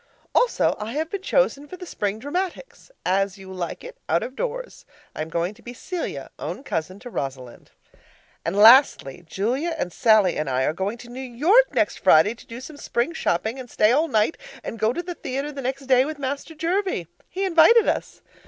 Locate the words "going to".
5.29-5.61, 10.73-11.09